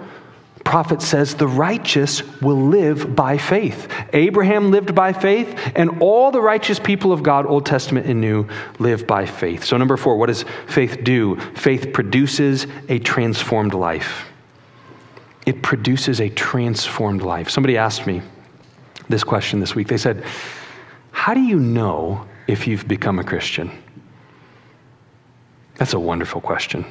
[0.71, 3.93] prophet says the righteous will live by faith.
[4.13, 8.47] Abraham lived by faith, and all the righteous people of God, Old Testament and New,
[8.79, 9.65] live by faith.
[9.65, 11.35] So, number four, what does faith do?
[11.57, 14.31] Faith produces a transformed life.
[15.45, 17.51] It produces a transformed life.
[17.51, 18.23] Somebody asked me
[19.09, 19.89] this question this week.
[19.89, 20.23] They said,
[21.11, 23.73] How do you know if you've become a Christian?
[25.79, 26.85] That's a wonderful question.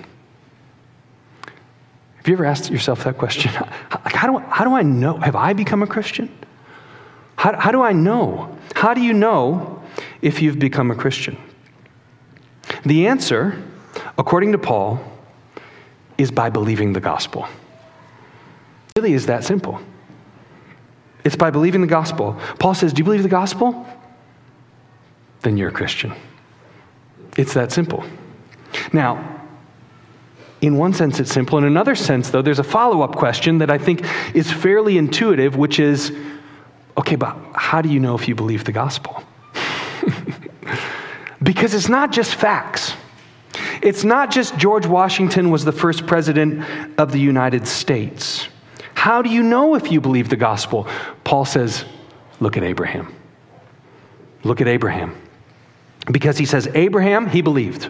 [2.20, 3.52] Have you ever asked yourself that question?
[3.92, 5.18] How do, how do I know?
[5.18, 6.30] Have I become a Christian?
[7.38, 8.58] How, how do I know?
[8.76, 9.82] How do you know
[10.22, 11.38] if you've become a Christian?
[12.84, 13.64] The answer,
[14.18, 15.00] according to Paul,
[16.18, 17.46] is by believing the gospel.
[17.46, 19.80] It really is that simple.
[21.24, 22.38] It's by believing the gospel.
[22.60, 23.88] Paul says, Do you believe the gospel?
[25.44, 26.14] Then you're a Christian.
[27.38, 28.04] It's that simple.
[28.92, 29.39] Now,
[30.62, 31.58] in one sense, it's simple.
[31.58, 34.04] In another sense, though, there's a follow up question that I think
[34.36, 36.12] is fairly intuitive, which is
[36.98, 39.24] okay, but how do you know if you believe the gospel?
[41.44, 42.94] because it's not just facts.
[43.82, 46.66] It's not just George Washington was the first president
[47.00, 48.50] of the United States.
[48.94, 50.88] How do you know if you believe the gospel?
[51.24, 51.86] Paul says,
[52.42, 53.16] look at Abraham.
[54.44, 55.16] Look at Abraham.
[56.12, 57.90] Because he says, Abraham, he believed.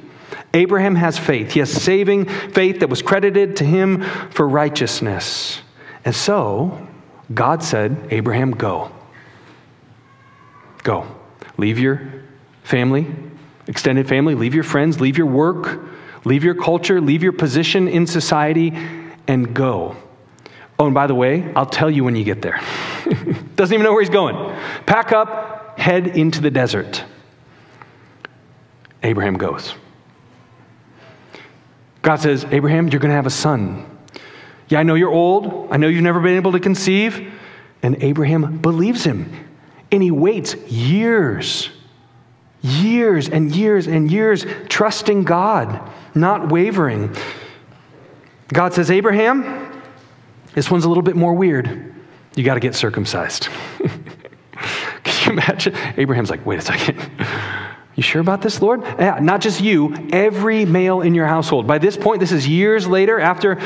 [0.54, 1.52] Abraham has faith.
[1.52, 5.62] He has saving faith that was credited to him for righteousness.
[6.04, 6.88] And so,
[7.34, 8.92] God said, Abraham, go.
[10.84, 11.06] Go.
[11.58, 12.12] Leave your
[12.64, 13.08] family,
[13.68, 15.82] extended family, leave your friends, leave your work,
[16.26, 18.74] leave your culture, leave your position in society,
[19.28, 19.96] and go.
[20.80, 22.62] Oh, and by the way, I'll tell you when you get there.
[23.56, 24.36] Doesn't even know where he's going.
[24.86, 27.04] Pack up, head into the desert.
[29.04, 29.76] Abraham goes.
[32.02, 33.86] God says, Abraham, you're going to have a son.
[34.70, 35.68] Yeah, I know you're old.
[35.72, 37.34] I know you've never been able to conceive.
[37.82, 39.32] And Abraham believes him.
[39.92, 41.70] And he waits years,
[42.62, 47.16] years and years and years, trusting God, not wavering.
[48.54, 49.82] God says, Abraham,
[50.54, 51.96] this one's a little bit more weird.
[52.36, 53.50] You got to get circumcised.
[55.04, 55.76] Can you imagine?
[55.98, 57.10] Abraham's like, wait a second.
[58.00, 58.82] You sure about this, Lord?
[58.84, 61.68] Yeah, not just you, every male in your household.
[61.68, 63.60] By this point, this is years later after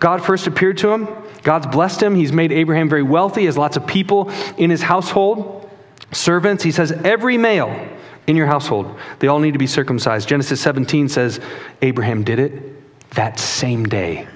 [0.00, 1.06] God first appeared to him.
[1.44, 2.16] God's blessed him.
[2.16, 4.28] He's made Abraham very wealthy, has lots of people
[4.58, 5.70] in his household,
[6.10, 6.64] servants.
[6.64, 7.88] He says, every male
[8.26, 10.28] in your household, they all need to be circumcised.
[10.28, 11.38] Genesis 17 says,
[11.80, 14.26] Abraham did it that same day.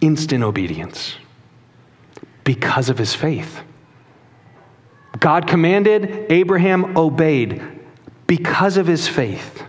[0.00, 1.14] Instant obedience
[2.42, 3.60] because of his faith.
[5.20, 7.75] God commanded, Abraham obeyed
[8.26, 9.62] because of his faith.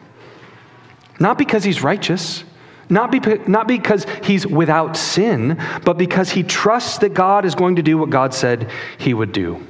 [1.19, 2.43] Not because he's righteous,
[2.89, 7.75] not, be, not because he's without sin, but because he trusts that God is going
[7.77, 9.65] to do what God said he would do.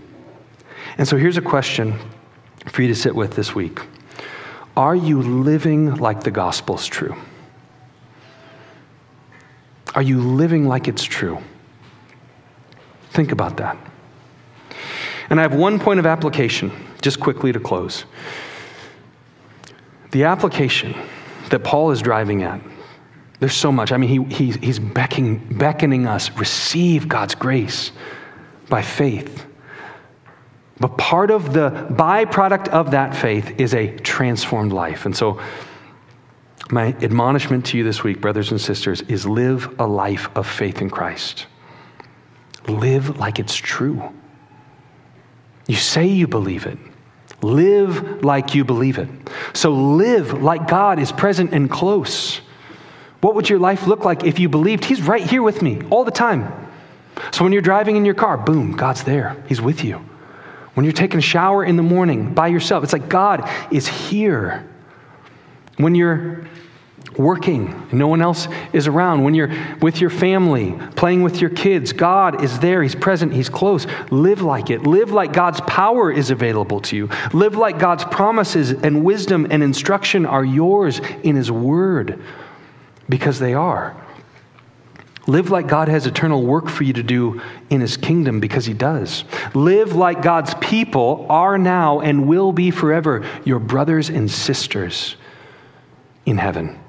[0.98, 1.98] And so here's a question
[2.68, 3.80] for you to sit with this week
[4.76, 7.16] Are you living like the gospel's true?
[9.96, 11.40] Are you living like it's true?
[13.12, 13.78] Think about that.
[15.30, 16.72] And I have one point of application,
[17.02, 18.06] just quickly to close.
[20.12, 20.96] The application
[21.50, 22.62] that Paul is driving at,
[23.40, 23.92] there's so much.
[23.92, 27.92] I mean, he, he, he's beckoning, beckoning us, receive God's grace
[28.70, 29.46] by faith.
[30.80, 35.06] But part of the byproduct of that faith is a transformed life.
[35.06, 35.42] And so,
[36.70, 40.82] my admonishment to you this week, brothers and sisters, is live a life of faith
[40.82, 41.48] in Christ.
[42.68, 44.12] Live like it's true.
[45.68, 46.78] You say you believe it.
[47.42, 49.10] Live like you believe it.
[49.54, 52.42] So live like God is present and close.
[53.22, 56.04] What would your life look like if you believed He's right here with me all
[56.04, 56.52] the time?
[57.32, 59.44] So when you're driving in your car, boom, God's there.
[59.48, 59.98] He's with you.
[60.74, 64.68] When you're taking a shower in the morning by yourself, it's like God is here.
[65.78, 66.48] When you're
[67.18, 69.52] working no one else is around, when you're
[69.82, 72.84] with your family, playing with your kids, God is there.
[72.84, 73.34] He's present.
[73.34, 73.88] He's close.
[74.12, 74.84] Live like it.
[74.84, 77.10] Live like God's power is available to you.
[77.34, 82.22] Live like God's promises and wisdom and instruction are yours in His Word
[83.10, 83.96] because they are.
[85.28, 88.74] Live like God has eternal work for you to do in His kingdom because He
[88.74, 89.26] does.
[89.54, 95.18] Live like God's people are now and will be forever your brothers and sisters
[96.26, 96.80] in heaven.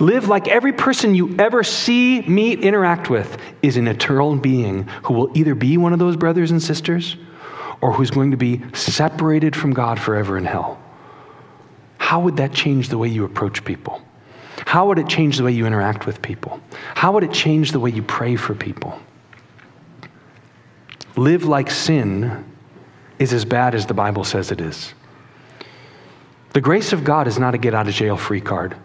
[0.00, 5.14] Live like every person you ever see, meet, interact with is an eternal being who
[5.14, 7.16] will either be one of those brothers and sisters
[7.80, 10.80] or who's going to be separated from God forever in hell.
[11.98, 14.02] How would that change the way you approach people?
[14.66, 16.60] How would it change the way you interact with people?
[16.94, 18.98] How would it change the way you pray for people?
[21.16, 22.44] Live like sin
[23.18, 24.92] is as bad as the Bible says it is.
[26.52, 28.76] The grace of God is not a get out of jail free card.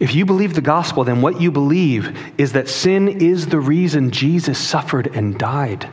[0.00, 4.10] If you believe the gospel, then what you believe is that sin is the reason
[4.10, 5.90] Jesus suffered and died.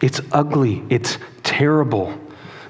[0.00, 2.18] It's ugly, it's terrible.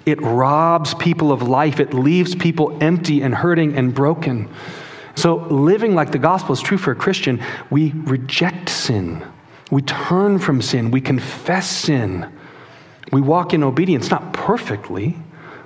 [0.06, 4.48] It robs people of life, it leaves people empty and hurting and broken.
[5.14, 9.22] So, living like the gospel is true for a Christian, we reject sin,
[9.70, 12.32] we turn from sin, we confess sin,
[13.12, 15.16] we walk in obedience, not perfectly,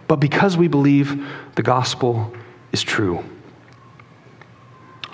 [0.09, 2.35] but because we believe the gospel
[2.73, 3.23] is true.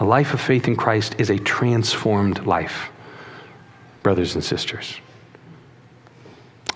[0.01, 2.91] A life of faith in Christ is a transformed life,
[4.03, 4.99] brothers and sisters.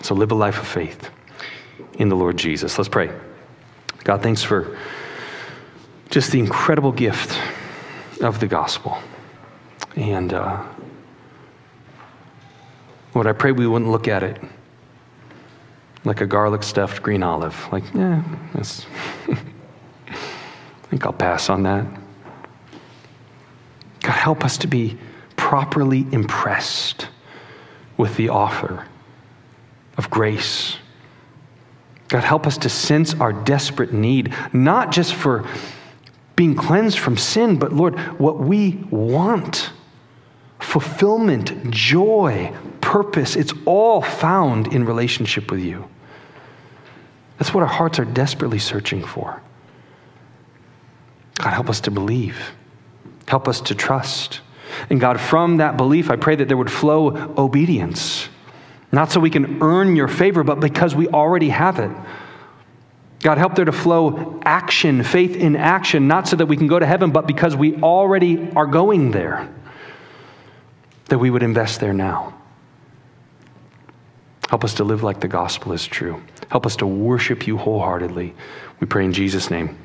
[0.01, 1.09] So live a life of faith
[1.93, 2.77] in the Lord Jesus.
[2.77, 3.11] Let's pray.
[4.03, 4.77] God, thanks for
[6.11, 7.35] just the incredible gift
[8.21, 8.95] of the gospel.
[9.95, 10.63] And uh,
[13.15, 14.39] Lord, I pray we wouldn't look at it
[16.03, 17.67] like a garlic stuffed green olive.
[17.71, 18.23] Like, yeah,
[18.53, 18.63] I
[20.89, 22.04] think I'll pass on that.
[24.25, 24.97] Help us to be
[25.35, 27.09] properly impressed
[27.95, 28.87] with the author
[29.99, 30.77] of grace.
[32.07, 35.47] God, help us to sense our desperate need, not just for
[36.35, 39.69] being cleansed from sin, but Lord, what we want
[40.57, 42.51] fulfillment, joy,
[42.81, 45.87] purpose it's all found in relationship with you.
[47.37, 49.39] That's what our hearts are desperately searching for.
[51.35, 52.55] God, help us to believe.
[53.27, 54.41] Help us to trust.
[54.89, 58.29] And God, from that belief, I pray that there would flow obedience.
[58.91, 61.91] Not so we can earn your favor, but because we already have it.
[63.21, 66.77] God, help there to flow action, faith in action, not so that we can go
[66.77, 69.51] to heaven, but because we already are going there,
[71.05, 72.35] that we would invest there now.
[74.49, 76.21] Help us to live like the gospel is true.
[76.49, 78.35] Help us to worship you wholeheartedly.
[78.79, 79.79] We pray in Jesus' name.